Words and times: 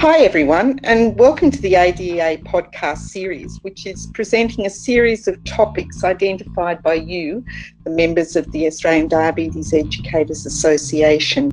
Hi, 0.00 0.20
everyone, 0.20 0.80
and 0.82 1.18
welcome 1.18 1.50
to 1.50 1.60
the 1.60 1.74
ADEA 1.74 2.42
podcast 2.44 3.00
series, 3.00 3.58
which 3.60 3.84
is 3.84 4.06
presenting 4.14 4.64
a 4.64 4.70
series 4.70 5.28
of 5.28 5.44
topics 5.44 6.02
identified 6.02 6.82
by 6.82 6.94
you, 6.94 7.44
the 7.84 7.90
members 7.90 8.34
of 8.34 8.50
the 8.52 8.66
Australian 8.66 9.08
Diabetes 9.08 9.74
Educators 9.74 10.46
Association. 10.46 11.50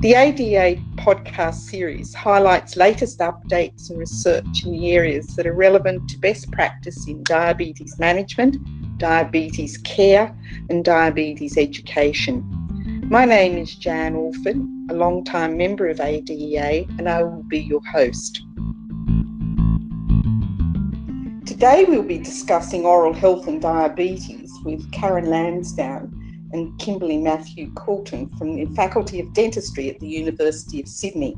The 0.00 0.14
ADEA 0.14 0.82
podcast 0.96 1.60
series 1.70 2.12
highlights 2.12 2.74
latest 2.74 3.20
updates 3.20 3.88
and 3.88 3.96
research 3.96 4.64
in 4.64 4.72
the 4.72 4.90
areas 4.90 5.28
that 5.36 5.46
are 5.46 5.54
relevant 5.54 6.10
to 6.10 6.18
best 6.18 6.50
practice 6.50 7.06
in 7.06 7.22
diabetes 7.22 8.00
management, 8.00 8.56
diabetes 8.98 9.78
care, 9.78 10.36
and 10.68 10.84
diabetes 10.84 11.56
education. 11.56 12.42
My 13.08 13.26
name 13.26 13.58
is 13.58 13.76
Jan 13.76 14.16
Orford, 14.16 14.79
a 14.90 14.94
long-time 14.94 15.56
member 15.56 15.86
of 15.86 16.00
ADEA, 16.00 16.86
and 16.98 17.08
I 17.08 17.22
will 17.22 17.44
be 17.44 17.60
your 17.60 17.80
host. 17.84 18.42
Today 21.46 21.84
we'll 21.86 22.02
be 22.02 22.18
discussing 22.18 22.84
oral 22.84 23.12
health 23.12 23.46
and 23.46 23.62
diabetes 23.62 24.52
with 24.64 24.90
Karen 24.92 25.26
Lansdowne 25.26 26.48
and 26.52 26.76
Kimberly 26.80 27.18
Matthew 27.18 27.72
Coulton 27.74 28.28
from 28.36 28.56
the 28.56 28.66
Faculty 28.74 29.20
of 29.20 29.32
Dentistry 29.32 29.88
at 29.90 30.00
the 30.00 30.08
University 30.08 30.80
of 30.80 30.88
Sydney. 30.88 31.36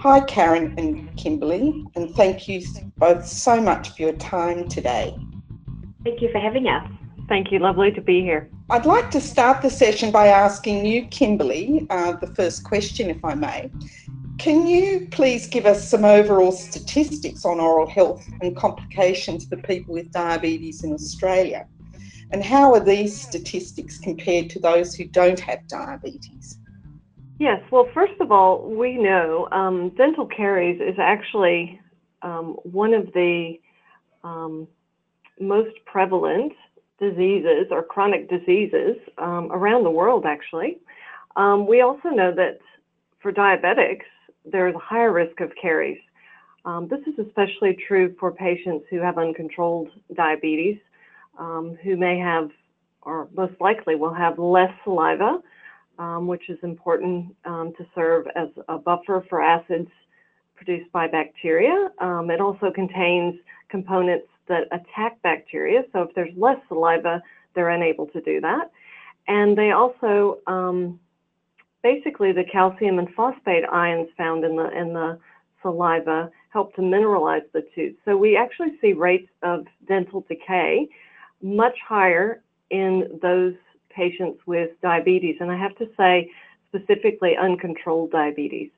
Hi, 0.00 0.20
Karen 0.20 0.74
and 0.76 1.16
Kimberly, 1.16 1.84
and 1.94 2.14
thank 2.14 2.48
you 2.48 2.62
both 2.98 3.26
so 3.26 3.60
much 3.60 3.90
for 3.90 4.02
your 4.02 4.12
time 4.14 4.68
today. 4.68 5.16
Thank 6.04 6.20
you 6.20 6.30
for 6.30 6.40
having 6.40 6.66
us. 6.68 6.86
Thank 7.28 7.50
you. 7.50 7.58
Lovely 7.60 7.92
to 7.92 8.02
be 8.02 8.20
here. 8.20 8.50
I'd 8.70 8.86
like 8.86 9.10
to 9.10 9.20
start 9.20 9.60
the 9.60 9.68
session 9.68 10.10
by 10.10 10.28
asking 10.28 10.86
you, 10.86 11.04
Kimberly, 11.08 11.86
uh, 11.90 12.12
the 12.12 12.28
first 12.28 12.64
question, 12.64 13.10
if 13.10 13.22
I 13.22 13.34
may. 13.34 13.70
Can 14.38 14.66
you 14.66 15.06
please 15.10 15.46
give 15.46 15.66
us 15.66 15.86
some 15.86 16.06
overall 16.06 16.50
statistics 16.50 17.44
on 17.44 17.60
oral 17.60 17.86
health 17.86 18.26
and 18.40 18.56
complications 18.56 19.44
for 19.44 19.56
people 19.58 19.92
with 19.92 20.10
diabetes 20.12 20.82
in 20.82 20.94
Australia? 20.94 21.66
And 22.30 22.42
how 22.42 22.72
are 22.72 22.80
these 22.80 23.20
statistics 23.20 23.98
compared 23.98 24.48
to 24.50 24.60
those 24.60 24.94
who 24.94 25.04
don't 25.04 25.40
have 25.40 25.68
diabetes? 25.68 26.58
Yes, 27.38 27.60
well, 27.70 27.86
first 27.92 28.18
of 28.18 28.32
all, 28.32 28.62
we 28.62 28.94
know 28.94 29.46
um, 29.52 29.90
dental 29.90 30.26
caries 30.26 30.80
is 30.80 30.98
actually 30.98 31.78
um, 32.22 32.56
one 32.62 32.94
of 32.94 33.12
the 33.12 33.60
um, 34.24 34.66
most 35.38 35.76
prevalent 35.84 36.54
diseases 36.98 37.66
or 37.70 37.82
chronic 37.82 38.28
diseases 38.28 38.96
um, 39.18 39.50
around 39.52 39.84
the 39.84 39.90
world, 39.90 40.24
actually. 40.26 40.78
Um, 41.36 41.66
we 41.66 41.80
also 41.80 42.08
know 42.10 42.32
that 42.34 42.58
for 43.20 43.32
diabetics, 43.32 44.04
there's 44.44 44.74
a 44.74 44.78
higher 44.78 45.12
risk 45.12 45.40
of 45.40 45.50
caries. 45.60 45.98
Um, 46.64 46.88
this 46.88 47.00
is 47.06 47.26
especially 47.26 47.76
true 47.86 48.14
for 48.18 48.32
patients 48.32 48.86
who 48.90 48.98
have 49.00 49.18
uncontrolled 49.18 49.88
diabetes, 50.14 50.78
um, 51.38 51.76
who 51.82 51.96
may 51.96 52.18
have, 52.18 52.50
or 53.02 53.28
most 53.34 53.54
likely 53.60 53.96
will 53.96 54.14
have 54.14 54.38
less 54.38 54.72
saliva, 54.84 55.40
um, 55.98 56.26
which 56.26 56.48
is 56.48 56.58
important 56.62 57.34
um, 57.44 57.72
to 57.76 57.86
serve 57.94 58.26
as 58.34 58.48
a 58.68 58.78
buffer 58.78 59.24
for 59.28 59.42
acids 59.42 59.90
produced 60.56 60.90
by 60.92 61.08
bacteria. 61.08 61.90
it 62.00 62.40
also 62.40 62.70
contains 62.70 63.34
components 63.68 64.28
that 64.48 64.64
attack 64.72 65.20
bacteria. 65.22 65.82
So 65.92 66.02
if 66.02 66.14
there's 66.14 66.34
less 66.36 66.58
saliva, 66.68 67.22
they're 67.54 67.70
unable 67.70 68.06
to 68.08 68.20
do 68.20 68.40
that. 68.40 68.70
And 69.26 69.56
they 69.56 69.70
also, 69.70 70.38
um, 70.46 71.00
basically, 71.82 72.32
the 72.32 72.44
calcium 72.44 72.98
and 72.98 73.08
phosphate 73.14 73.64
ions 73.70 74.08
found 74.16 74.44
in 74.44 74.56
the 74.56 74.68
in 74.78 74.92
the 74.92 75.18
saliva 75.62 76.30
help 76.50 76.74
to 76.76 76.82
mineralize 76.82 77.50
the 77.52 77.66
tooth. 77.74 77.96
So 78.04 78.16
we 78.16 78.36
actually 78.36 78.78
see 78.80 78.92
rates 78.92 79.30
of 79.42 79.66
dental 79.88 80.24
decay 80.28 80.88
much 81.42 81.76
higher 81.86 82.42
in 82.70 83.18
those 83.22 83.54
patients 83.90 84.40
with 84.46 84.70
diabetes. 84.82 85.36
And 85.40 85.50
I 85.50 85.56
have 85.56 85.76
to 85.76 85.88
say, 85.96 86.30
specifically 86.68 87.36
uncontrolled 87.36 88.10
diabetes. 88.10 88.70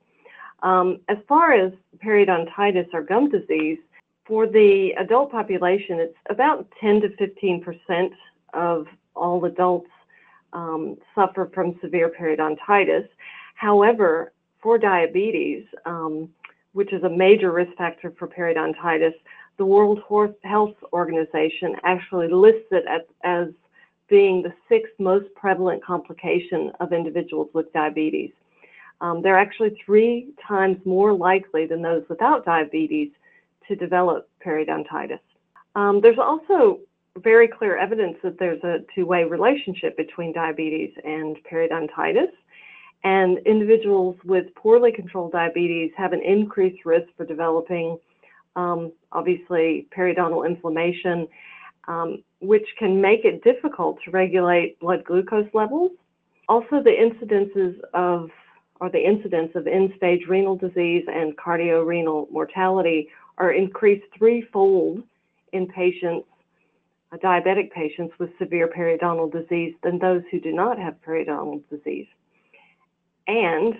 Um, 0.62 1.00
as 1.08 1.18
far 1.28 1.52
as 1.52 1.72
periodontitis 2.04 2.88
or 2.92 3.02
gum 3.02 3.30
disease, 3.30 3.78
for 4.24 4.46
the 4.46 4.90
adult 4.98 5.30
population, 5.30 6.00
it's 6.00 6.16
about 6.30 6.66
10 6.80 7.02
to 7.02 7.16
15 7.16 7.62
percent 7.62 8.12
of 8.54 8.86
all 9.14 9.44
adults 9.44 9.90
um, 10.52 10.96
suffer 11.14 11.50
from 11.54 11.78
severe 11.80 12.10
periodontitis. 12.10 13.06
However, 13.54 14.32
for 14.60 14.78
diabetes, 14.78 15.64
um, 15.84 16.28
which 16.72 16.92
is 16.92 17.02
a 17.04 17.08
major 17.08 17.52
risk 17.52 17.76
factor 17.76 18.12
for 18.18 18.26
periodontitis, 18.26 19.14
the 19.58 19.64
World 19.64 20.00
Health 20.42 20.74
Organization 20.92 21.76
actually 21.84 22.28
lists 22.28 22.68
it 22.70 22.84
as, 22.88 23.02
as 23.24 23.48
being 24.08 24.42
the 24.42 24.52
sixth 24.68 24.92
most 24.98 25.26
prevalent 25.34 25.82
complication 25.84 26.72
of 26.80 26.92
individuals 26.92 27.48
with 27.54 27.72
diabetes. 27.72 28.32
Um, 29.00 29.22
they're 29.22 29.38
actually 29.38 29.78
three 29.84 30.32
times 30.46 30.78
more 30.84 31.12
likely 31.12 31.66
than 31.66 31.82
those 31.82 32.04
without 32.08 32.44
diabetes 32.44 33.10
to 33.68 33.76
develop 33.76 34.28
periodontitis. 34.44 35.20
Um, 35.74 36.00
there's 36.00 36.18
also 36.18 36.80
very 37.18 37.48
clear 37.48 37.76
evidence 37.76 38.16
that 38.22 38.38
there's 38.38 38.62
a 38.62 38.78
two-way 38.94 39.24
relationship 39.24 39.96
between 39.96 40.32
diabetes 40.32 40.92
and 41.04 41.36
periodontitis. 41.50 42.30
And 43.04 43.38
individuals 43.46 44.16
with 44.24 44.54
poorly 44.54 44.90
controlled 44.92 45.32
diabetes 45.32 45.92
have 45.96 46.12
an 46.12 46.22
increased 46.22 46.84
risk 46.84 47.08
for 47.16 47.24
developing, 47.24 47.98
um, 48.56 48.92
obviously, 49.12 49.86
periodontal 49.96 50.46
inflammation, 50.46 51.28
um, 51.88 52.22
which 52.40 52.66
can 52.78 53.00
make 53.00 53.24
it 53.24 53.44
difficult 53.44 53.98
to 54.04 54.10
regulate 54.10 54.80
blood 54.80 55.04
glucose 55.04 55.48
levels. 55.54 55.92
Also, 56.48 56.82
the 56.82 56.90
incidences 56.90 57.78
of 57.94 58.30
or 58.80 58.90
the 58.90 59.04
incidence 59.04 59.52
of 59.54 59.66
end-stage 59.66 60.26
renal 60.28 60.56
disease 60.56 61.04
and 61.08 61.36
cardiorenal 61.36 62.28
mortality 62.30 63.08
are 63.38 63.52
increased 63.52 64.04
threefold 64.16 65.02
in 65.52 65.66
patients, 65.66 66.26
uh, 67.12 67.16
diabetic 67.16 67.70
patients 67.72 68.14
with 68.18 68.30
severe 68.38 68.68
periodontal 68.68 69.30
disease 69.30 69.74
than 69.82 69.98
those 69.98 70.22
who 70.30 70.40
do 70.40 70.52
not 70.52 70.78
have 70.78 70.94
periodontal 71.06 71.62
disease. 71.70 72.06
And 73.26 73.74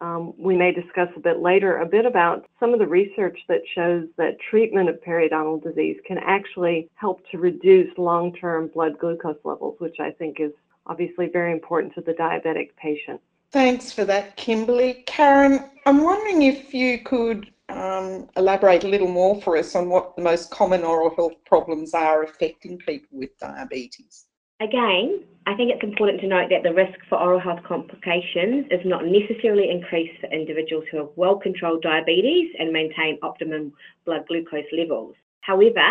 um, 0.00 0.34
we 0.36 0.56
may 0.56 0.72
discuss 0.72 1.08
a 1.16 1.20
bit 1.20 1.40
later 1.40 1.78
a 1.78 1.86
bit 1.86 2.04
about 2.04 2.46
some 2.60 2.74
of 2.74 2.78
the 2.78 2.86
research 2.86 3.38
that 3.48 3.62
shows 3.74 4.06
that 4.18 4.36
treatment 4.50 4.90
of 4.90 5.02
periodontal 5.02 5.62
disease 5.62 5.96
can 6.06 6.18
actually 6.18 6.90
help 6.94 7.22
to 7.30 7.38
reduce 7.38 7.96
long-term 7.96 8.70
blood 8.74 8.98
glucose 8.98 9.38
levels, 9.44 9.76
which 9.78 9.96
I 9.98 10.10
think 10.10 10.38
is 10.38 10.52
obviously 10.86 11.28
very 11.28 11.50
important 11.50 11.94
to 11.94 12.02
the 12.02 12.12
diabetic 12.12 12.70
patient. 12.76 13.20
Thanks 13.52 13.92
for 13.92 14.04
that, 14.04 14.36
Kimberly. 14.36 15.04
Karen, 15.06 15.70
I'm 15.86 16.02
wondering 16.02 16.42
if 16.42 16.74
you 16.74 16.98
could 17.04 17.50
um, 17.68 18.28
elaborate 18.36 18.84
a 18.84 18.88
little 18.88 19.08
more 19.08 19.40
for 19.42 19.56
us 19.56 19.74
on 19.74 19.88
what 19.88 20.16
the 20.16 20.22
most 20.22 20.50
common 20.50 20.84
oral 20.84 21.14
health 21.14 21.34
problems 21.44 21.94
are 21.94 22.22
affecting 22.22 22.78
people 22.78 23.18
with 23.18 23.36
diabetes? 23.38 24.26
Again, 24.60 25.24
I 25.46 25.54
think 25.54 25.70
it's 25.70 25.82
important 25.82 26.20
to 26.22 26.28
note 26.28 26.48
that 26.50 26.62
the 26.62 26.72
risk 26.72 26.98
for 27.08 27.18
oral 27.20 27.40
health 27.40 27.62
complications 27.64 28.66
is 28.70 28.80
not 28.84 29.04
necessarily 29.04 29.70
increased 29.70 30.18
for 30.20 30.30
individuals 30.32 30.84
who 30.90 30.98
have 30.98 31.10
well 31.16 31.36
controlled 31.36 31.82
diabetes 31.82 32.54
and 32.58 32.72
maintain 32.72 33.18
optimum 33.22 33.72
blood 34.06 34.24
glucose 34.28 34.64
levels. 34.72 35.14
However, 35.42 35.84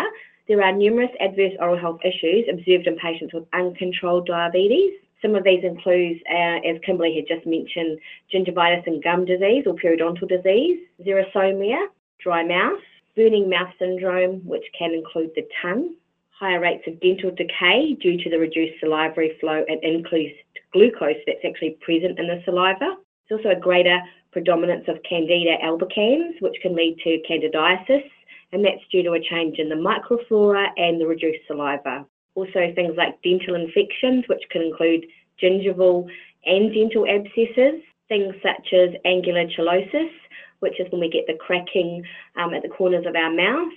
there 0.48 0.62
are 0.62 0.72
numerous 0.72 1.10
adverse 1.20 1.52
oral 1.60 1.78
health 1.78 2.00
issues 2.04 2.46
observed 2.50 2.86
in 2.86 2.96
patients 2.96 3.34
with 3.34 3.46
uncontrolled 3.52 4.26
diabetes. 4.26 4.94
Some 5.26 5.34
of 5.34 5.42
these 5.42 5.64
include, 5.64 6.22
uh, 6.30 6.60
as 6.62 6.78
Kimberly 6.86 7.16
had 7.16 7.26
just 7.26 7.44
mentioned, 7.48 7.98
gingivitis 8.32 8.86
and 8.86 9.02
gum 9.02 9.24
disease 9.24 9.64
or 9.66 9.74
periodontal 9.74 10.28
disease, 10.28 10.78
xerostomia, 11.04 11.88
dry 12.22 12.44
mouth, 12.44 12.78
burning 13.16 13.50
mouth 13.50 13.72
syndrome, 13.76 14.36
which 14.46 14.62
can 14.78 14.92
include 14.92 15.32
the 15.34 15.44
tongue, 15.60 15.96
higher 16.30 16.60
rates 16.60 16.84
of 16.86 17.00
dental 17.00 17.32
decay 17.32 17.94
due 18.00 18.22
to 18.22 18.30
the 18.30 18.38
reduced 18.38 18.78
salivary 18.78 19.36
flow 19.40 19.64
and 19.66 19.82
increased 19.82 20.38
glucose 20.72 21.16
that's 21.26 21.44
actually 21.44 21.76
present 21.80 22.20
in 22.20 22.28
the 22.28 22.40
saliva. 22.44 22.94
There's 23.28 23.44
also 23.44 23.56
a 23.56 23.60
greater 23.60 23.98
predominance 24.30 24.84
of 24.86 25.02
Candida 25.02 25.56
albicans, 25.64 26.40
which 26.40 26.54
can 26.62 26.76
lead 26.76 26.98
to 27.02 27.20
candidiasis, 27.28 28.08
and 28.52 28.64
that's 28.64 28.86
due 28.92 29.02
to 29.02 29.14
a 29.14 29.20
change 29.20 29.58
in 29.58 29.70
the 29.70 29.74
microflora 29.74 30.68
and 30.76 31.00
the 31.00 31.06
reduced 31.08 31.40
saliva. 31.48 32.06
Also, 32.36 32.72
things 32.74 32.94
like 32.96 33.20
dental 33.22 33.56
infections, 33.56 34.24
which 34.28 34.42
can 34.50 34.62
include 34.62 35.04
gingival 35.42 36.06
and 36.44 36.72
dental 36.72 37.06
abscesses, 37.06 37.82
things 38.08 38.34
such 38.42 38.72
as 38.72 38.90
angular 39.04 39.48
cheilosis, 39.48 40.12
which 40.60 40.78
is 40.78 40.86
when 40.90 41.00
we 41.00 41.10
get 41.10 41.26
the 41.26 41.36
cracking 41.40 42.04
um, 42.36 42.54
at 42.54 42.62
the 42.62 42.68
corners 42.68 43.06
of 43.06 43.16
our 43.16 43.32
mouth, 43.32 43.72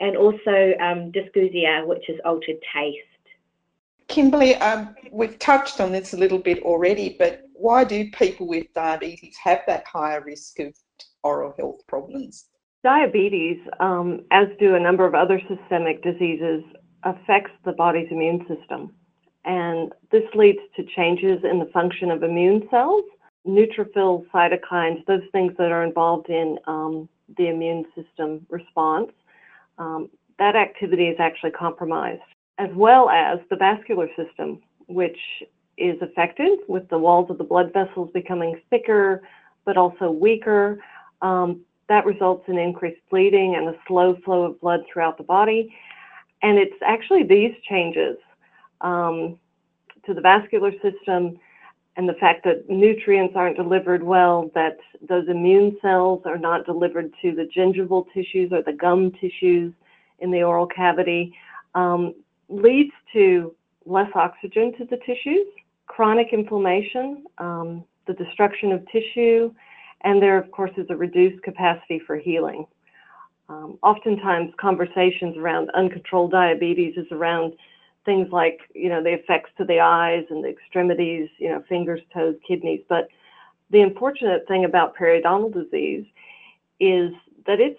and 0.00 0.16
also 0.16 0.72
um, 0.80 1.12
dysgeusia, 1.12 1.86
which 1.86 2.08
is 2.08 2.18
altered 2.24 2.56
taste. 2.72 3.04
Kimberly, 4.06 4.54
um, 4.56 4.94
we've 5.12 5.38
touched 5.38 5.80
on 5.80 5.92
this 5.92 6.14
a 6.14 6.16
little 6.16 6.38
bit 6.38 6.62
already, 6.62 7.16
but 7.18 7.42
why 7.52 7.84
do 7.84 8.10
people 8.12 8.46
with 8.46 8.72
diabetes 8.74 9.36
have 9.42 9.60
that 9.66 9.86
higher 9.86 10.22
risk 10.22 10.60
of 10.60 10.74
oral 11.22 11.52
health 11.58 11.86
problems? 11.86 12.46
Diabetes, 12.82 13.58
um, 13.80 14.24
as 14.30 14.46
do 14.58 14.76
a 14.76 14.80
number 14.80 15.04
of 15.04 15.14
other 15.14 15.42
systemic 15.48 16.02
diseases, 16.02 16.62
affects 17.04 17.52
the 17.64 17.72
body's 17.72 18.08
immune 18.10 18.46
system. 18.48 18.92
And 19.44 19.92
this 20.10 20.24
leads 20.34 20.58
to 20.76 20.84
changes 20.84 21.42
in 21.44 21.58
the 21.58 21.70
function 21.72 22.10
of 22.10 22.22
immune 22.22 22.68
cells, 22.70 23.04
neutrophils, 23.46 24.26
cytokines, 24.30 25.04
those 25.06 25.22
things 25.32 25.54
that 25.58 25.72
are 25.72 25.84
involved 25.84 26.28
in 26.28 26.58
um, 26.66 27.08
the 27.36 27.48
immune 27.48 27.84
system 27.94 28.44
response. 28.50 29.10
Um, 29.78 30.10
that 30.38 30.54
activity 30.54 31.08
is 31.08 31.16
actually 31.18 31.52
compromised, 31.52 32.22
as 32.58 32.70
well 32.74 33.08
as 33.10 33.38
the 33.48 33.56
vascular 33.56 34.08
system, 34.16 34.60
which 34.86 35.18
is 35.76 36.00
affected 36.02 36.58
with 36.68 36.88
the 36.88 36.98
walls 36.98 37.30
of 37.30 37.38
the 37.38 37.44
blood 37.44 37.72
vessels 37.72 38.10
becoming 38.12 38.60
thicker, 38.70 39.22
but 39.64 39.76
also 39.76 40.10
weaker. 40.10 40.82
Um, 41.22 41.60
that 41.88 42.04
results 42.04 42.44
in 42.48 42.58
increased 42.58 43.00
bleeding 43.10 43.54
and 43.56 43.68
a 43.68 43.74
slow 43.86 44.16
flow 44.24 44.42
of 44.42 44.60
blood 44.60 44.80
throughout 44.92 45.16
the 45.16 45.24
body. 45.24 45.74
And 46.42 46.58
it's 46.58 46.76
actually 46.84 47.24
these 47.24 47.54
changes 47.68 48.16
um, 48.80 49.38
to 50.06 50.14
the 50.14 50.20
vascular 50.20 50.72
system 50.82 51.38
and 51.96 52.08
the 52.08 52.14
fact 52.14 52.44
that 52.44 52.68
nutrients 52.68 53.34
aren't 53.36 53.56
delivered 53.56 54.04
well, 54.04 54.50
that 54.54 54.78
those 55.08 55.28
immune 55.28 55.76
cells 55.82 56.22
are 56.26 56.38
not 56.38 56.64
delivered 56.64 57.12
to 57.20 57.34
the 57.34 57.48
gingival 57.56 58.06
tissues 58.14 58.52
or 58.52 58.62
the 58.62 58.72
gum 58.72 59.10
tissues 59.20 59.72
in 60.20 60.30
the 60.30 60.42
oral 60.42 60.66
cavity, 60.66 61.34
um, 61.74 62.14
leads 62.48 62.92
to 63.12 63.54
less 63.84 64.10
oxygen 64.14 64.72
to 64.78 64.84
the 64.84 64.98
tissues, 64.98 65.46
chronic 65.86 66.28
inflammation, 66.32 67.24
um, 67.38 67.84
the 68.06 68.14
destruction 68.14 68.70
of 68.70 68.86
tissue, 68.92 69.52
and 70.02 70.22
there, 70.22 70.38
of 70.38 70.50
course, 70.52 70.70
is 70.76 70.86
a 70.90 70.96
reduced 70.96 71.42
capacity 71.42 72.00
for 72.06 72.16
healing. 72.16 72.64
Um, 73.48 73.78
oftentimes, 73.82 74.52
conversations 74.60 75.36
around 75.36 75.70
uncontrolled 75.70 76.32
diabetes 76.32 76.96
is 76.96 77.06
around 77.10 77.54
things 78.04 78.28
like, 78.30 78.60
you 78.74 78.88
know, 78.88 79.02
the 79.02 79.12
effects 79.12 79.50
to 79.58 79.64
the 79.64 79.80
eyes 79.80 80.24
and 80.30 80.44
the 80.44 80.48
extremities, 80.48 81.28
you 81.38 81.48
know, 81.48 81.62
fingers, 81.68 82.00
toes, 82.12 82.36
kidneys. 82.46 82.82
But 82.88 83.08
the 83.70 83.80
unfortunate 83.80 84.46
thing 84.48 84.64
about 84.64 84.96
periodontal 84.96 85.52
disease 85.52 86.06
is 86.80 87.12
that 87.46 87.60
it 87.60 87.78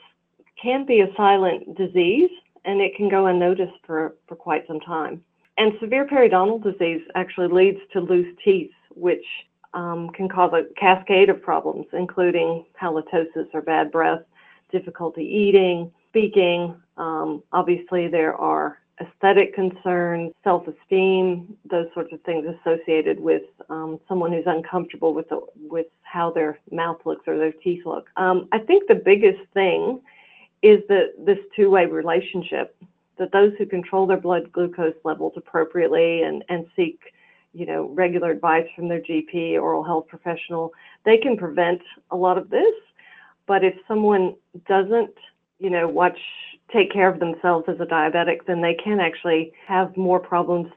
can 0.61 0.85
be 0.85 1.01
a 1.01 1.13
silent 1.15 1.77
disease 1.77 2.29
and 2.65 2.81
it 2.81 2.95
can 2.95 3.09
go 3.09 3.27
unnoticed 3.27 3.79
for, 3.85 4.15
for 4.27 4.35
quite 4.35 4.67
some 4.67 4.79
time. 4.79 5.23
And 5.57 5.73
severe 5.79 6.05
periodontal 6.05 6.63
disease 6.63 7.01
actually 7.15 7.47
leads 7.47 7.79
to 7.93 7.99
loose 7.99 8.35
teeth, 8.43 8.71
which 8.91 9.25
um, 9.73 10.09
can 10.11 10.29
cause 10.29 10.51
a 10.53 10.65
cascade 10.79 11.29
of 11.29 11.41
problems, 11.41 11.85
including 11.93 12.65
halitosis 12.81 13.47
or 13.53 13.61
bad 13.61 13.91
breath, 13.91 14.21
difficulty 14.71 15.23
eating, 15.23 15.91
speaking. 16.09 16.75
Um, 16.97 17.43
obviously, 17.51 18.07
there 18.07 18.35
are 18.35 18.79
aesthetic 19.01 19.53
concerns, 19.53 20.33
self 20.43 20.67
esteem, 20.67 21.55
those 21.69 21.87
sorts 21.93 22.11
of 22.13 22.21
things 22.21 22.45
associated 22.61 23.19
with 23.19 23.43
um, 23.69 23.99
someone 24.07 24.31
who's 24.31 24.45
uncomfortable 24.45 25.13
with, 25.13 25.29
the, 25.29 25.41
with 25.69 25.87
how 26.01 26.31
their 26.31 26.59
mouth 26.71 26.99
looks 27.05 27.27
or 27.27 27.37
their 27.37 27.53
teeth 27.53 27.85
look. 27.85 28.09
Um, 28.17 28.47
I 28.51 28.59
think 28.59 28.87
the 28.87 28.95
biggest 28.95 29.41
thing 29.53 30.01
is 30.61 30.79
that 30.89 31.13
this 31.17 31.39
two 31.55 31.69
way 31.69 31.85
relationship 31.85 32.75
that 33.17 33.31
those 33.31 33.53
who 33.57 33.65
control 33.65 34.07
their 34.07 34.17
blood 34.17 34.51
glucose 34.51 34.95
levels 35.03 35.33
appropriately 35.35 36.23
and, 36.23 36.43
and 36.49 36.65
seek 36.75 36.99
you 37.53 37.65
know, 37.65 37.89
regular 37.89 38.31
advice 38.31 38.67
from 38.75 38.87
their 38.87 39.01
GP, 39.01 39.53
oral 39.59 39.83
health 39.83 40.07
professional, 40.07 40.71
they 41.03 41.17
can 41.17 41.35
prevent 41.35 41.81
a 42.11 42.15
lot 42.15 42.37
of 42.37 42.49
this. 42.49 42.73
But 43.49 43.63
if 43.63 43.73
someone 43.87 44.35
doesn't, 44.67 45.15
you 45.57 45.71
know, 45.71 45.87
watch, 45.87 46.19
take 46.71 46.93
care 46.93 47.11
of 47.11 47.19
themselves 47.19 47.65
as 47.67 47.77
a 47.79 47.85
diabetic, 47.85 48.45
then 48.45 48.61
they 48.61 48.75
can 48.75 48.99
actually 48.99 49.51
have 49.67 49.97
more 49.97 50.19
problems, 50.19 50.67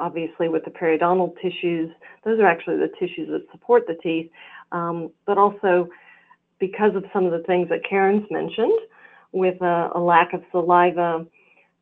obviously, 0.00 0.48
with 0.48 0.64
the 0.64 0.72
periodontal 0.72 1.36
tissues. 1.40 1.88
Those 2.24 2.40
are 2.40 2.48
actually 2.48 2.78
the 2.78 2.90
tissues 2.98 3.28
that 3.28 3.46
support 3.52 3.84
the 3.86 3.94
teeth, 4.02 4.28
um, 4.72 5.12
but 5.24 5.38
also 5.38 5.88
because 6.58 6.96
of 6.96 7.04
some 7.12 7.24
of 7.26 7.30
the 7.30 7.46
things 7.46 7.68
that 7.68 7.88
Karen's 7.88 8.26
mentioned, 8.28 8.76
with 9.30 9.62
a, 9.62 9.90
a 9.94 10.00
lack 10.00 10.32
of 10.32 10.42
saliva 10.50 11.24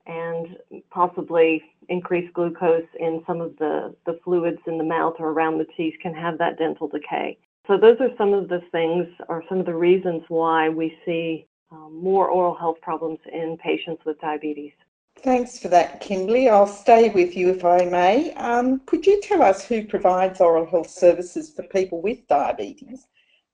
and 0.06 0.58
possibly 0.90 1.62
increased 1.88 2.34
glucose 2.34 2.82
in 3.00 3.22
some 3.26 3.40
of 3.40 3.56
the, 3.56 3.94
the 4.04 4.20
fluids 4.22 4.60
in 4.66 4.76
the 4.76 4.84
mouth 4.84 5.14
or 5.18 5.30
around 5.30 5.56
the 5.56 5.66
teeth 5.74 5.94
can 6.02 6.12
have 6.12 6.36
that 6.36 6.58
dental 6.58 6.86
decay. 6.86 7.38
So 7.66 7.76
those 7.76 7.96
are 8.00 8.10
some 8.16 8.32
of 8.32 8.48
the 8.48 8.60
things 8.70 9.06
or 9.28 9.42
some 9.48 9.58
of 9.58 9.66
the 9.66 9.74
reasons 9.74 10.22
why 10.28 10.68
we 10.68 10.96
see 11.04 11.46
um, 11.72 11.98
more 12.00 12.28
oral 12.28 12.54
health 12.54 12.80
problems 12.80 13.18
in 13.32 13.56
patients 13.58 14.04
with 14.04 14.20
diabetes. 14.20 14.72
Thanks 15.18 15.58
for 15.58 15.68
that, 15.68 16.00
Kimberly. 16.00 16.48
I'll 16.48 16.66
stay 16.66 17.08
with 17.08 17.36
you 17.36 17.50
if 17.50 17.64
I 17.64 17.84
may. 17.86 18.32
Um, 18.34 18.80
could 18.86 19.04
you 19.06 19.20
tell 19.20 19.42
us 19.42 19.64
who 19.64 19.84
provides 19.84 20.40
oral 20.40 20.66
health 20.66 20.90
services 20.90 21.52
for 21.52 21.64
people 21.64 22.00
with 22.00 22.26
diabetes? 22.28 23.08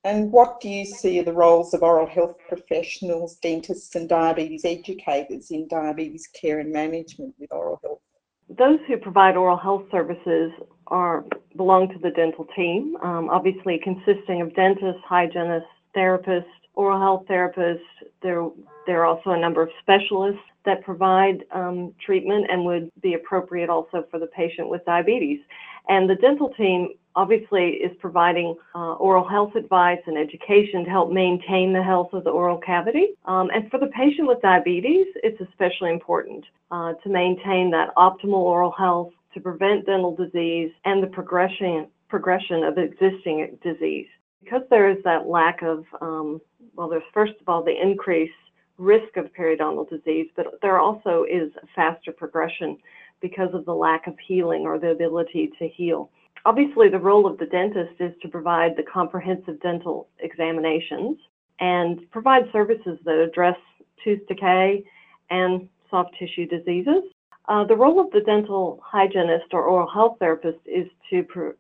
And 0.05 0.33
what 0.33 0.61
do 0.61 0.69
you 0.69 0.85
see 0.85 1.21
are 1.21 1.25
the 1.25 1.33
roles 1.33 1.73
of 1.73 1.83
oral 1.83 2.09
health 2.09 2.37
professionals, 2.49 3.37
dentists, 3.37 3.95
and 3.95 4.09
diabetes 4.09 4.65
educators 4.65 5.53
in 5.53 5.69
diabetes 5.69 6.27
care 6.27 6.59
and 6.59 6.73
management 6.73 7.35
with 7.39 7.53
oral 7.53 7.81
health? 7.83 8.01
Those 8.49 8.81
who 8.87 8.97
provide 8.97 9.37
oral 9.37 9.57
health 9.57 9.85
services 9.91 10.51
are 10.87 11.25
belong 11.57 11.89
to 11.89 11.99
the 11.99 12.11
dental 12.11 12.47
team, 12.57 12.97
um, 13.03 13.29
obviously 13.31 13.81
consisting 13.83 14.41
of 14.43 14.55
dentists, 14.55 15.03
hygienists, 15.07 15.69
therapists, 15.97 16.45
oral 16.75 16.99
health 16.99 17.27
therapists. 17.29 17.81
There, 18.23 18.49
there 18.87 19.03
are 19.03 19.07
also 19.07 19.31
a 19.31 19.39
number 19.39 19.63
of 19.63 19.71
specialists 19.81 20.41
that 20.65 20.83
provide 20.85 21.45
um, 21.51 21.93
treatment 22.05 22.47
and 22.51 22.65
would 22.65 22.91
be 23.01 23.15
appropriate 23.15 23.69
also 23.69 24.07
for 24.11 24.19
the 24.19 24.27
patient 24.29 24.69
with 24.69 24.85
diabetes. 24.85 25.41
And 25.89 26.09
the 26.09 26.15
dental 26.15 26.51
team 26.51 26.91
obviously 27.15 27.71
is 27.71 27.91
providing 28.01 28.57
uh, 28.75 28.95
oral 28.95 29.29
health 29.29 29.55
advice 29.57 29.99
and 30.07 30.17
education 30.17 30.85
to 30.85 30.91
help 30.91 31.11
maintain 31.11 31.73
the 31.73 31.83
health 31.83 32.13
of 32.13 32.25
the 32.25 32.31
oral 32.31 32.59
cavity. 32.59 33.09
Um, 33.27 33.51
and 33.53 33.71
for 33.71 33.79
the 33.79 33.89
patient 33.89 34.29
with 34.29 34.41
diabetes, 34.41 35.07
it's 35.17 35.41
especially 35.41 35.91
important 35.91 36.45
uh, 36.71 36.95
to 37.03 37.09
maintain 37.09 37.71
that 37.73 37.95
optimal 37.97 38.35
oral 38.35 38.71
health 38.71 39.13
to 39.35 39.41
prevent 39.41 39.87
dental 39.87 40.15
disease 40.15 40.71
and 40.85 41.03
the 41.03 41.07
progression 41.09 41.89
progression 42.09 42.63
of 42.63 42.77
existing 42.77 43.59
disease. 43.63 44.07
Because 44.45 44.63
there 44.69 44.91
is 44.91 44.99
that 45.05 45.29
lack 45.29 45.63
of, 45.63 45.87
um, 46.03 46.43
well, 46.75 46.89
there's 46.89 47.03
first 47.15 47.33
of 47.41 47.49
all 47.49 47.65
the 47.65 47.75
increased 47.81 48.35
risk 48.77 49.17
of 49.17 49.33
periodontal 49.33 49.89
disease, 49.89 50.27
but 50.37 50.47
there 50.61 50.79
also 50.79 51.25
is 51.31 51.51
faster 51.75 52.13
progression 52.13 52.77
because 53.21 53.49
of 53.55 53.65
the 53.65 53.75
lack 53.75 54.07
of 54.07 54.15
healing 54.19 54.63
or 54.63 54.79
the 54.79 54.91
ability 54.91 55.53
to 55.59 55.69
heal. 55.69 56.11
Obviously, 56.45 56.89
the 56.89 56.99
role 56.99 57.27
of 57.27 57.39
the 57.39 57.47
dentist 57.47 57.95
is 58.01 58.13
to 58.21 58.29
provide 58.29 58.77
the 58.77 58.83
comprehensive 58.83 59.61
dental 59.61 60.09
examinations 60.19 61.17
and 61.61 62.11
provide 62.11 62.43
services 62.53 62.99
that 63.05 63.15
address 63.15 63.57
tooth 64.03 64.27
decay 64.27 64.85
and 65.31 65.69
soft 65.89 66.15
tissue 66.19 66.47
diseases. 66.47 67.05
Uh, 67.49 67.65
the 67.65 67.77
role 67.77 68.01
of 68.01 68.11
the 68.13 68.21
dental 68.21 68.81
hygienist 68.85 69.47
or 69.53 69.65
oral 69.65 69.89
health 69.89 70.17
therapist 70.19 70.59
is 70.65 70.87
to 71.11 71.55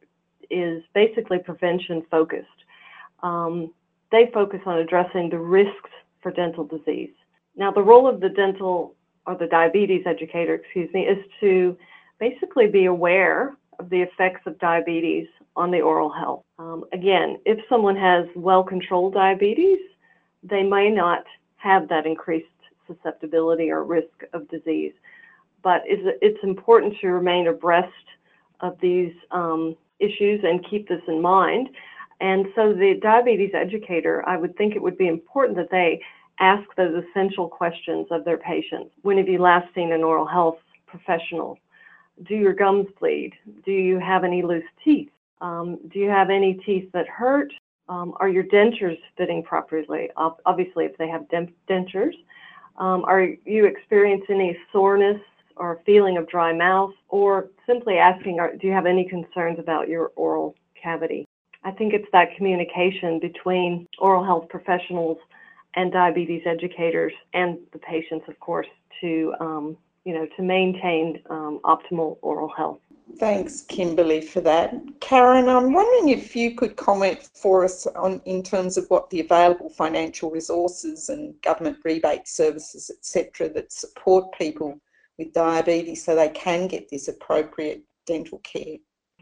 is 0.50 0.82
basically 0.94 1.38
prevention 1.38 2.04
focused. 2.10 2.46
Um, 3.22 3.72
they 4.10 4.30
focus 4.34 4.60
on 4.66 4.78
addressing 4.78 5.30
the 5.30 5.38
risks 5.38 5.90
for 6.20 6.30
dental 6.30 6.64
disease. 6.64 7.14
Now, 7.56 7.70
the 7.72 7.82
role 7.82 8.06
of 8.06 8.20
the 8.20 8.28
dental 8.28 8.94
or 9.26 9.36
the 9.36 9.46
diabetes 9.46 10.02
educator, 10.06 10.54
excuse 10.54 10.92
me, 10.92 11.02
is 11.02 11.18
to 11.40 11.76
basically 12.18 12.66
be 12.66 12.86
aware 12.86 13.56
of 13.78 13.88
the 13.90 14.02
effects 14.02 14.42
of 14.46 14.58
diabetes 14.58 15.26
on 15.56 15.70
the 15.70 15.80
oral 15.80 16.10
health. 16.10 16.44
Um, 16.58 16.84
again, 16.92 17.38
if 17.44 17.58
someone 17.68 17.96
has 17.96 18.26
well 18.36 18.62
controlled 18.62 19.14
diabetes, 19.14 19.78
they 20.42 20.62
may 20.62 20.90
not 20.90 21.24
have 21.56 21.88
that 21.88 22.06
increased 22.06 22.46
susceptibility 22.86 23.70
or 23.70 23.84
risk 23.84 24.24
of 24.32 24.48
disease. 24.48 24.92
But 25.62 25.82
it's, 25.84 26.02
it's 26.20 26.42
important 26.42 26.94
to 27.00 27.08
remain 27.08 27.48
abreast 27.48 27.88
of 28.60 28.76
these 28.80 29.12
um, 29.30 29.76
issues 29.98 30.40
and 30.44 30.64
keep 30.68 30.88
this 30.88 31.02
in 31.08 31.20
mind. 31.20 31.68
And 32.20 32.46
so, 32.54 32.72
the 32.72 32.98
diabetes 33.02 33.52
educator, 33.54 34.26
I 34.28 34.36
would 34.36 34.56
think 34.56 34.76
it 34.76 34.82
would 34.82 34.96
be 34.96 35.08
important 35.08 35.56
that 35.58 35.70
they 35.70 36.00
ask 36.38 36.62
those 36.76 37.02
essential 37.04 37.48
questions 37.48 38.06
of 38.10 38.24
their 38.24 38.38
patients. 38.38 38.90
When 39.02 39.18
have 39.18 39.28
you 39.28 39.38
last 39.38 39.72
seen 39.74 39.92
an 39.92 40.02
oral 40.02 40.26
health 40.26 40.58
professional? 40.86 41.58
Do 42.28 42.34
your 42.34 42.52
gums 42.52 42.86
bleed? 43.00 43.32
Do 43.64 43.72
you 43.72 43.98
have 43.98 44.22
any 44.24 44.42
loose 44.42 44.64
teeth? 44.84 45.10
Um, 45.40 45.78
do 45.92 45.98
you 45.98 46.08
have 46.08 46.30
any 46.30 46.54
teeth 46.54 46.90
that 46.92 47.08
hurt? 47.08 47.52
Um, 47.88 48.14
are 48.20 48.28
your 48.28 48.44
dentures 48.44 48.98
fitting 49.16 49.42
properly? 49.42 50.08
Obviously, 50.16 50.84
if 50.84 50.96
they 50.98 51.08
have 51.08 51.26
dentures. 51.68 52.14
Um, 52.78 53.04
are 53.04 53.28
you 53.44 53.66
experiencing 53.66 54.36
any 54.36 54.56
soreness 54.72 55.20
or 55.56 55.80
feeling 55.86 56.16
of 56.16 56.28
dry 56.28 56.52
mouth? 56.52 56.92
Or 57.08 57.48
simply 57.66 57.98
asking, 57.98 58.38
do 58.60 58.66
you 58.66 58.72
have 58.72 58.86
any 58.86 59.08
concerns 59.08 59.58
about 59.58 59.88
your 59.88 60.12
oral 60.16 60.54
cavity? 60.80 61.26
I 61.64 61.70
think 61.70 61.94
it's 61.94 62.08
that 62.12 62.36
communication 62.36 63.20
between 63.20 63.86
oral 63.98 64.24
health 64.24 64.48
professionals 64.48 65.18
and 65.74 65.92
diabetes 65.92 66.42
educators 66.46 67.12
and 67.34 67.58
the 67.72 67.78
patients, 67.78 68.24
of 68.28 68.38
course, 68.40 68.66
to 69.00 69.34
um, 69.40 69.76
you 70.04 70.14
know 70.14 70.26
to 70.36 70.42
maintain 70.42 71.22
um, 71.30 71.60
optimal 71.64 72.18
oral 72.22 72.48
health. 72.48 72.80
Thanks, 73.18 73.62
Kimberly, 73.62 74.20
for 74.20 74.40
that. 74.40 74.74
Karen, 75.00 75.48
I'm 75.48 75.72
wondering 75.72 76.08
if 76.08 76.34
you 76.34 76.54
could 76.54 76.76
comment 76.76 77.28
for 77.34 77.64
us 77.64 77.86
on 77.86 78.20
in 78.24 78.42
terms 78.42 78.76
of 78.76 78.86
what 78.88 79.10
the 79.10 79.20
available 79.20 79.68
financial 79.68 80.30
resources 80.30 81.08
and 81.08 81.40
government 81.42 81.78
rebate 81.84 82.26
services, 82.26 82.90
etc., 82.90 83.48
that 83.50 83.72
support 83.72 84.32
people 84.32 84.80
with 85.18 85.32
diabetes 85.32 86.04
so 86.04 86.14
they 86.14 86.28
can 86.30 86.66
get 86.66 86.88
this 86.88 87.08
appropriate 87.08 87.82
dental 88.06 88.38
care. 88.38 88.76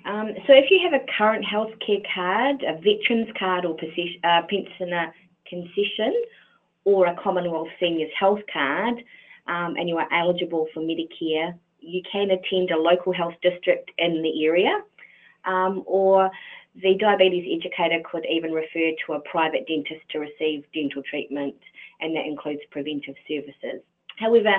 Um, 0.07 0.33
so 0.47 0.55
if 0.55 0.71
you 0.71 0.81
have 0.83 0.99
a 1.01 1.05
current 1.19 1.45
healthcare 1.45 2.03
card, 2.15 2.63
a 2.63 2.75
veterans 2.75 3.29
card 3.39 3.65
or 3.65 3.77
uh, 4.25 4.43
pensioner 4.49 5.13
concession, 5.47 6.23
or 6.85 7.07
a 7.07 7.17
Commonwealth 7.23 7.69
Seniors 7.79 8.11
Health 8.19 8.41
Card, 8.53 9.05
um, 9.47 9.77
and 9.77 9.89
you 9.89 9.99
are 9.99 10.09
eligible 10.13 10.69
for 10.73 10.81
Medicare, 10.81 11.55
you 11.81 12.03
can 12.11 12.31
attend 12.31 12.71
a 12.71 12.79
local 12.79 13.13
health 13.13 13.35
district 13.43 13.91
in 13.99 14.23
the 14.23 14.45
area, 14.45 14.81
um, 15.45 15.83
or 15.87 16.31
the 16.77 16.95
diabetes 16.99 17.61
educator 17.61 18.01
could 18.11 18.25
even 18.31 18.53
refer 18.53 18.93
to 19.07 19.15
a 19.15 19.21
private 19.21 19.67
dentist 19.67 20.09
to 20.11 20.19
receive 20.19 20.65
dental 20.73 21.03
treatment, 21.03 21.57
and 22.01 22.15
that 22.17 22.27
includes 22.27 22.61
preventive 22.71 23.17
services. 23.27 23.83
However, 24.21 24.53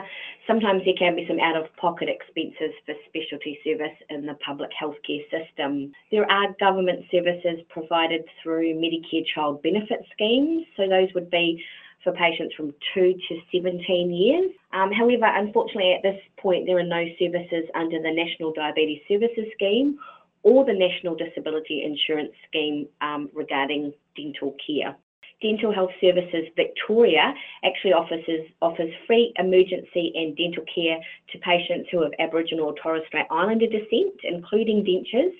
sometimes 0.48 0.82
there 0.86 0.98
can 0.98 1.15
be 1.15 1.25
some 1.27 1.39
out 1.39 1.56
of 1.56 1.74
pocket 1.77 2.10
expenses 2.10 2.74
for 2.86 2.96
specialty 3.08 3.60
service 3.63 3.96
in 4.10 4.25
the 4.25 4.34
public 4.46 4.72
healthcare 4.74 5.22
system. 5.30 5.91
There 6.12 6.30
are 6.30 6.56
government 6.60 7.06
services 7.12 7.62
provided 7.70 8.25
through 8.41 8.74
Medicare 8.75 9.24
child 9.36 9.62
benefit 9.62 10.03
schemes, 10.12 10.65
so 10.75 10.89
those 10.89 11.10
would 11.13 11.30
be 11.30 11.63
for 12.03 12.12
patients 12.13 12.56
from 12.56 12.74
2 12.96 13.13
to 13.30 13.39
17 13.53 14.12
years. 14.12 14.51
Um, 14.74 14.91
however, 14.91 15.25
unfortunately, 15.25 15.94
at 15.94 16.01
this 16.01 16.20
point, 16.39 16.65
there 16.65 16.80
are 16.80 16.84
no 16.84 17.06
services 17.20 17.70
under 17.75 18.01
the 18.01 18.12
National 18.12 18.51
Diabetes 18.51 19.01
Services 19.08 19.46
Scheme 19.53 20.00
or 20.41 20.65
the 20.65 20.74
National 20.74 21.15
Disability 21.15 21.84
Insurance 21.84 22.32
Scheme 22.48 22.88
um, 23.01 23.30
regarding 23.36 23.94
dental 24.15 24.56
care. 24.65 24.98
Dental 25.41 25.74
Health 25.74 25.91
Services 26.00 26.48
Victoria 26.55 27.33
actually 27.63 27.93
offers, 27.93 28.24
offers 28.62 28.91
free 29.07 29.33
emergency 29.38 30.12
and 30.15 30.38
dental 30.38 30.63
care 30.74 31.00
to 31.31 31.39
patients 31.39 31.89
who 31.91 32.01
have 32.03 32.12
Aboriginal 32.19 32.65
or 32.65 32.75
Torres 32.81 33.03
Strait 33.07 33.25
Islander 33.31 33.67
descent, 33.67 34.13
including 34.24 34.83
dentures, 34.83 35.33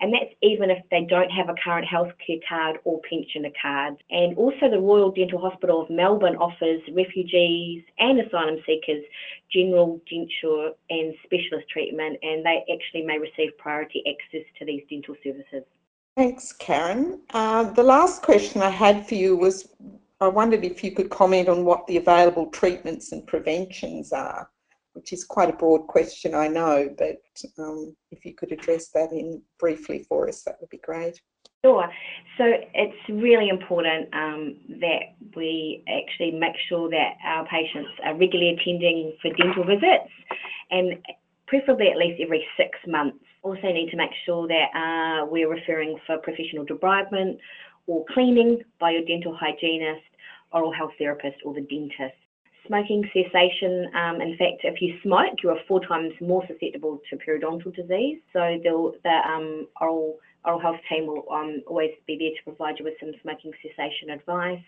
and 0.00 0.12
that's 0.12 0.34
even 0.42 0.70
if 0.70 0.82
they 0.90 1.06
don't 1.08 1.30
have 1.30 1.48
a 1.48 1.54
current 1.62 1.86
healthcare 1.86 2.40
card 2.48 2.78
or 2.84 3.00
pensioner 3.08 3.52
card. 3.60 4.02
And 4.10 4.36
also, 4.36 4.68
the 4.68 4.80
Royal 4.80 5.12
Dental 5.12 5.38
Hospital 5.38 5.82
of 5.82 5.90
Melbourne 5.90 6.36
offers 6.36 6.82
refugees 6.92 7.84
and 7.98 8.20
asylum 8.20 8.56
seekers 8.66 9.04
general 9.52 10.00
denture 10.10 10.70
and 10.90 11.14
specialist 11.24 11.68
treatment, 11.68 12.18
and 12.22 12.44
they 12.44 12.64
actually 12.72 13.02
may 13.02 13.18
receive 13.18 13.56
priority 13.58 14.02
access 14.08 14.46
to 14.58 14.64
these 14.64 14.82
dental 14.90 15.14
services. 15.22 15.62
Thanks, 16.16 16.52
Karen. 16.52 17.22
Uh, 17.30 17.64
the 17.64 17.82
last 17.82 18.22
question 18.22 18.60
I 18.60 18.68
had 18.68 19.06
for 19.06 19.14
you 19.14 19.36
was 19.36 19.68
I 20.20 20.28
wondered 20.28 20.64
if 20.64 20.84
you 20.84 20.92
could 20.92 21.10
comment 21.10 21.48
on 21.48 21.64
what 21.64 21.86
the 21.86 21.96
available 21.96 22.46
treatments 22.46 23.12
and 23.12 23.26
preventions 23.26 24.12
are, 24.12 24.48
which 24.92 25.12
is 25.12 25.24
quite 25.24 25.48
a 25.48 25.56
broad 25.56 25.86
question, 25.88 26.34
I 26.34 26.48
know, 26.48 26.94
but 26.96 27.22
um, 27.58 27.96
if 28.10 28.24
you 28.24 28.34
could 28.34 28.52
address 28.52 28.88
that 28.90 29.10
in 29.10 29.42
briefly 29.58 30.04
for 30.08 30.28
us, 30.28 30.42
that 30.44 30.58
would 30.60 30.70
be 30.70 30.78
great. 30.78 31.20
Sure. 31.64 31.88
So 32.38 32.44
it's 32.74 33.08
really 33.08 33.48
important 33.48 34.12
um, 34.12 34.56
that 34.80 35.14
we 35.34 35.82
actually 35.88 36.32
make 36.32 36.56
sure 36.68 36.90
that 36.90 37.14
our 37.24 37.46
patients 37.46 37.90
are 38.04 38.16
regularly 38.16 38.56
attending 38.60 39.16
for 39.22 39.30
dental 39.34 39.64
visits 39.64 40.10
and 40.70 40.98
preferably 41.46 41.88
at 41.88 41.96
least 41.96 42.20
every 42.20 42.44
six 42.56 42.78
months. 42.86 43.21
Also 43.42 43.72
need 43.72 43.90
to 43.90 43.96
make 43.96 44.10
sure 44.24 44.46
that 44.46 44.68
uh, 44.74 45.26
we're 45.26 45.50
referring 45.50 45.98
for 46.06 46.18
professional 46.18 46.64
debridement 46.64 47.38
or 47.86 48.04
cleaning 48.12 48.62
by 48.78 48.92
your 48.92 49.04
dental 49.04 49.36
hygienist, 49.36 50.02
oral 50.52 50.72
health 50.72 50.92
therapist 50.98 51.36
or 51.44 51.52
the 51.52 51.60
dentist. 51.62 52.16
Smoking 52.68 53.02
cessation, 53.12 53.90
um, 53.96 54.20
in 54.20 54.36
fact, 54.36 54.62
if 54.62 54.80
you 54.80 54.94
smoke, 55.02 55.34
you 55.42 55.50
are 55.50 55.58
four 55.66 55.80
times 55.80 56.12
more 56.20 56.44
susceptible 56.46 57.00
to 57.10 57.16
periodontal 57.16 57.74
disease. 57.74 58.20
So 58.32 58.60
the, 58.62 59.10
um, 59.28 59.66
oral, 59.80 60.18
oral 60.44 60.60
health 60.60 60.78
team 60.88 61.08
will 61.08 61.24
um, 61.32 61.62
always 61.66 61.90
be 62.06 62.16
there 62.16 62.30
to 62.30 62.56
provide 62.56 62.78
you 62.78 62.84
with 62.84 62.94
some 63.00 63.10
smoking 63.22 63.52
cessation 63.60 64.10
advice 64.10 64.62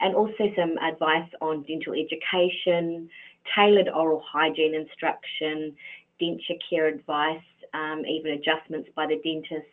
and 0.00 0.14
also 0.14 0.52
some 0.54 0.76
advice 0.78 1.28
on 1.40 1.62
dental 1.62 1.94
education, 1.94 3.08
tailored 3.56 3.88
oral 3.88 4.22
hygiene 4.30 4.74
instruction, 4.74 5.74
denture 6.20 6.60
care 6.68 6.86
advice, 6.86 7.40
um, 7.74 8.04
even 8.06 8.32
adjustments 8.32 8.88
by 8.94 9.06
the 9.06 9.20
dentist. 9.24 9.68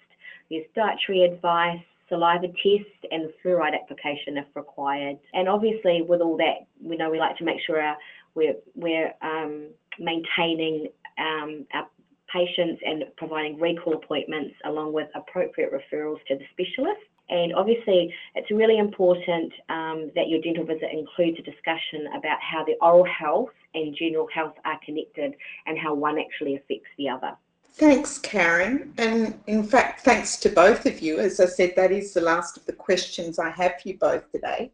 There's 0.50 0.66
dietary 0.76 1.24
advice, 1.24 1.82
saliva 2.10 2.48
test, 2.48 3.12
and 3.12 3.30
fluoride 3.44 3.74
application 3.74 4.38
if 4.38 4.46
required. 4.56 5.18
And 5.34 5.50
obviously, 5.50 6.02
with 6.02 6.22
all 6.22 6.38
that, 6.38 6.68
we 6.82 6.98
know 6.98 7.10
we 7.10 7.20
like 7.20 7.38
to 7.38 7.44
make 7.44 7.60
sure 7.66 7.96
we're, 8.36 8.56
we're 8.76 9.12
um, 9.22 9.68
maintaining 10.00 10.88
um, 11.18 11.66
our 11.74 11.88
patients 12.32 12.82
and 12.86 13.06
providing 13.18 13.60
recall 13.60 13.96
appointments 13.96 14.56
along 14.66 14.94
with 14.94 15.08
appropriate 15.16 15.72
referrals 15.72 16.18
to 16.28 16.36
the 16.36 16.44
specialist. 16.52 17.02
And 17.30 17.56
obviously, 17.56 18.14
it's 18.36 18.52
really 18.52 18.78
important 18.78 19.52
um, 19.70 20.12
that 20.16 20.30
your 20.30 20.42
dental 20.42 20.64
visit 20.64 20.90
includes 20.92 21.40
a 21.40 21.42
discussion 21.42 22.08
about 22.16 22.38
how 22.40 22.64
the 22.64 22.76
oral 22.82 23.06
health 23.06 23.50
and 23.74 23.96
general 23.98 24.28
health 24.34 24.54
are 24.64 24.80
connected 24.86 25.34
and 25.66 25.78
how 25.78 25.96
one 25.96 26.20
actually 26.20 26.56
affects 26.56 26.90
the 26.98 27.10
other. 27.10 27.36
Thanks, 27.78 28.18
Karen. 28.20 28.94
And 28.98 29.38
in 29.48 29.64
fact, 29.64 30.02
thanks 30.02 30.38
to 30.38 30.50
both 30.50 30.86
of 30.86 31.02
you. 31.02 31.20
As 31.20 31.42
I 31.42 31.46
said, 31.46 31.74
that 31.76 31.92
is 31.92 32.14
the 32.14 32.22
last 32.22 32.56
of 32.56 32.66
the 32.66 32.74
questions 32.74 33.38
I 33.38 33.50
have 33.50 33.82
for 33.82 33.90
you 33.90 33.98
both 33.98 34.32
today. 34.32 34.72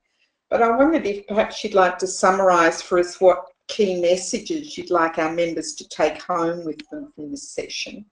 But 0.52 0.62
I 0.62 0.70
wondered 0.70 1.08
if 1.08 1.26
perhaps 1.26 1.64
you'd 1.64 1.74
like 1.74 1.98
to 2.00 2.08
summarise 2.08 2.80
for 2.82 3.00
us 3.00 3.20
what 3.20 3.46
key 3.68 4.00
messages 4.00 4.78
you'd 4.78 4.92
like 4.92 5.18
our 5.18 5.32
members 5.34 5.74
to 5.76 5.90
take 5.90 6.22
home 6.22 6.64
with 6.64 6.88
them 6.90 7.12
from 7.16 7.32
this 7.32 7.50
session. 7.50 8.06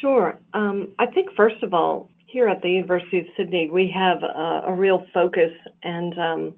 Sure. 0.00 0.38
Um, 0.52 0.88
I 0.98 1.06
think, 1.06 1.30
first 1.34 1.62
of 1.62 1.72
all, 1.72 2.10
here 2.26 2.48
at 2.48 2.60
the 2.60 2.70
University 2.70 3.20
of 3.20 3.26
Sydney, 3.38 3.70
we 3.70 3.90
have 3.94 4.22
a, 4.22 4.64
a 4.66 4.74
real 4.74 5.06
focus 5.14 5.52
and 5.82 6.18
um, 6.18 6.54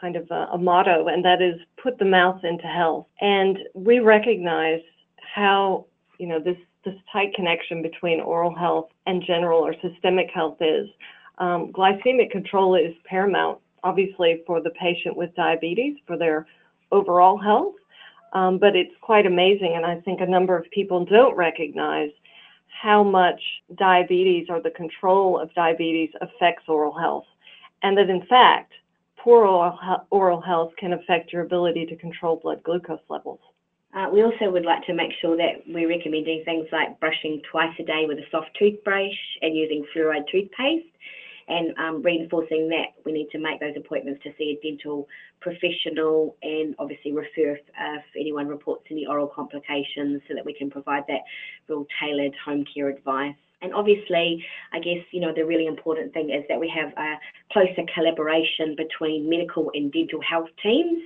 kind 0.00 0.16
of 0.16 0.30
a, 0.30 0.48
a, 0.52 0.58
motto, 0.58 1.08
and 1.08 1.22
that 1.24 1.42
is 1.42 1.60
put 1.82 1.98
the 1.98 2.04
mouth 2.06 2.42
into 2.44 2.66
health. 2.66 3.06
And 3.20 3.58
we 3.74 3.98
recognize 3.98 4.80
how, 5.34 5.86
you 6.18 6.28
know, 6.28 6.40
this, 6.40 6.56
this 6.84 6.94
tight 7.12 7.34
connection 7.34 7.82
between 7.82 8.20
oral 8.20 8.54
health 8.54 8.88
and 9.06 9.22
general 9.22 9.60
or 9.60 9.74
systemic 9.82 10.30
health 10.30 10.56
is. 10.60 10.88
Um, 11.38 11.72
glycemic 11.72 12.30
control 12.30 12.74
is 12.74 12.94
paramount, 13.04 13.58
obviously, 13.84 14.42
for 14.46 14.60
the 14.60 14.70
patient 14.70 15.16
with 15.16 15.34
diabetes, 15.34 15.96
for 16.06 16.16
their 16.16 16.46
overall 16.90 17.38
health. 17.38 17.74
Um, 18.32 18.58
but 18.58 18.76
it's 18.76 18.94
quite 19.00 19.26
amazing, 19.26 19.74
and 19.76 19.86
I 19.86 20.00
think 20.00 20.20
a 20.20 20.26
number 20.26 20.56
of 20.56 20.70
people 20.70 21.04
don't 21.04 21.36
recognize 21.36 22.10
how 22.68 23.02
much 23.02 23.40
diabetes 23.76 24.46
or 24.48 24.60
the 24.60 24.70
control 24.70 25.38
of 25.38 25.52
diabetes 25.54 26.10
affects 26.20 26.64
oral 26.68 26.96
health, 26.96 27.24
and 27.82 27.96
that 27.96 28.10
in 28.10 28.24
fact, 28.26 28.72
poor 29.16 29.46
oral 30.10 30.40
health 30.40 30.72
can 30.78 30.92
affect 30.92 31.32
your 31.32 31.42
ability 31.42 31.86
to 31.86 31.96
control 31.96 32.36
blood 32.36 32.62
glucose 32.62 33.00
levels. 33.08 33.40
Uh, 33.94 34.06
we 34.12 34.22
also 34.22 34.50
would 34.50 34.66
like 34.66 34.84
to 34.84 34.92
make 34.92 35.10
sure 35.20 35.36
that 35.36 35.64
we're 35.66 35.88
recommending 35.88 36.42
things 36.44 36.66
like 36.72 37.00
brushing 37.00 37.40
twice 37.50 37.72
a 37.78 37.84
day 37.84 38.04
with 38.06 38.18
a 38.18 38.30
soft 38.30 38.50
toothbrush 38.58 39.16
and 39.40 39.56
using 39.56 39.84
fluoride 39.94 40.28
toothpaste 40.30 40.86
and 41.48 41.76
um, 41.78 42.02
reinforcing 42.02 42.68
that 42.68 42.92
we 43.06 43.12
need 43.12 43.28
to 43.30 43.38
make 43.38 43.58
those 43.60 43.74
appointments 43.76 44.22
to 44.22 44.30
see 44.36 44.58
a 44.60 44.66
dental 44.66 45.08
professional 45.40 46.36
and 46.42 46.74
obviously 46.78 47.12
refer 47.12 47.56
if, 47.56 47.60
uh, 47.80 47.96
if 47.96 48.04
anyone 48.18 48.46
reports 48.46 48.84
any 48.90 49.06
oral 49.06 49.26
complications 49.26 50.20
so 50.28 50.34
that 50.34 50.44
we 50.44 50.52
can 50.52 50.70
provide 50.70 51.04
that 51.08 51.22
real 51.68 51.86
tailored 51.98 52.34
home 52.44 52.64
care 52.74 52.88
advice. 52.88 53.34
And 53.60 53.74
obviously, 53.74 54.44
I 54.72 54.78
guess, 54.78 55.02
you 55.10 55.20
know, 55.20 55.32
the 55.34 55.44
really 55.44 55.66
important 55.66 56.12
thing 56.12 56.30
is 56.30 56.44
that 56.48 56.60
we 56.60 56.72
have 56.76 56.92
a 56.96 57.14
closer 57.52 57.82
collaboration 57.92 58.76
between 58.76 59.28
medical 59.28 59.70
and 59.74 59.90
dental 59.90 60.20
health 60.20 60.48
teams. 60.62 61.02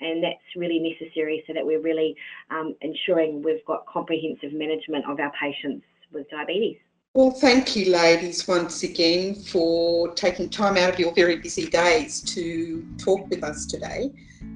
And 0.00 0.22
that's 0.22 0.38
really 0.56 0.78
necessary 0.78 1.44
so 1.46 1.52
that 1.52 1.64
we're 1.64 1.80
really 1.80 2.16
um, 2.50 2.74
ensuring 2.80 3.42
we've 3.42 3.64
got 3.66 3.86
comprehensive 3.86 4.52
management 4.52 5.04
of 5.08 5.18
our 5.20 5.32
patients 5.40 5.84
with 6.12 6.28
diabetes. 6.30 6.76
Well, 7.14 7.30
thank 7.30 7.74
you, 7.74 7.90
ladies, 7.90 8.46
once 8.46 8.82
again 8.82 9.34
for 9.34 10.12
taking 10.14 10.48
time 10.50 10.76
out 10.76 10.92
of 10.92 11.00
your 11.00 11.12
very 11.14 11.36
busy 11.36 11.66
days 11.66 12.20
to 12.34 12.86
talk 12.98 13.28
with 13.28 13.42
us 13.42 13.66
today. 13.66 14.12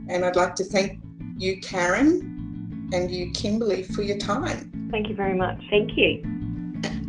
And 0.08 0.24
I'd 0.24 0.36
like 0.36 0.54
to 0.56 0.64
thank 0.64 1.00
you, 1.36 1.60
Karen, 1.60 2.90
and 2.92 3.10
you, 3.10 3.32
Kimberly, 3.32 3.82
for 3.82 4.02
your 4.02 4.18
time. 4.18 4.88
Thank 4.90 5.08
you 5.08 5.14
very 5.14 5.34
much. 5.34 5.60
Thank 5.70 5.96
you. 5.96 6.22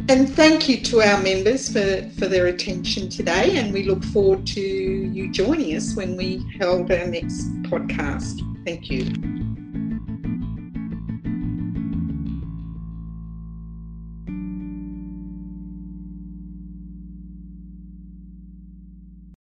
And 0.09 0.27
thank 0.27 0.67
you 0.67 0.81
to 0.81 1.01
our 1.01 1.21
members 1.21 1.71
for, 1.71 2.09
for 2.17 2.27
their 2.27 2.47
attention 2.47 3.09
today. 3.09 3.57
And 3.57 3.71
we 3.73 3.83
look 3.83 4.03
forward 4.05 4.45
to 4.47 4.61
you 4.61 5.31
joining 5.31 5.75
us 5.75 5.95
when 5.95 6.17
we 6.17 6.45
hold 6.59 6.91
our 6.91 7.05
next 7.05 7.47
podcast. 7.73 8.41
Thank 8.65 8.89
you. 8.91 9.32